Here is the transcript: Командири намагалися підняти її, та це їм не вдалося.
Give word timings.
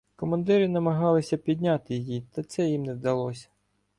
Командири 0.15 0.67
намагалися 0.67 1.37
підняти 1.37 1.95
її, 1.95 2.23
та 2.31 2.43
це 2.43 2.65
їм 2.65 2.83
не 2.83 2.93
вдалося. 2.93 3.47